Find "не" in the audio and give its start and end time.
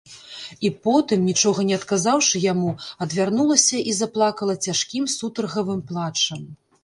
1.69-1.75